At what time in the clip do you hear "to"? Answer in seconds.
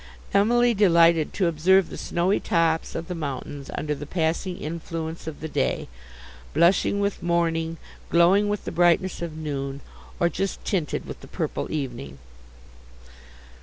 1.33-1.45